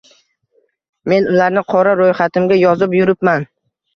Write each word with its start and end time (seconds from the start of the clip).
Men 1.11 1.27
ularni 1.33 1.63
Qora 1.73 1.93
ro`yxatimga 2.01 2.59
yozib 2.61 2.99
yuribman 3.01 3.49